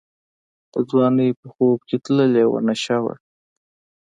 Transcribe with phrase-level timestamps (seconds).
[0.73, 3.15] د ځوانۍ په خوب کي تللې وه نشه وه